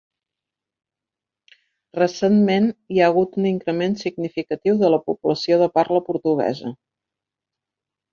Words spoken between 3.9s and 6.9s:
significatiu de la població de parla portuguesa.